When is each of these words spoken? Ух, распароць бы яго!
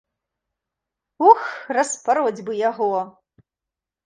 Ух, 1.27 1.41
распароць 1.77 2.45
бы 2.49 2.57
яго! 2.69 2.91